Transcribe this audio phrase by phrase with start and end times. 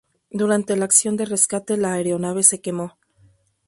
[0.31, 2.97] Durante la acción de rescate, la aeronave se quemó.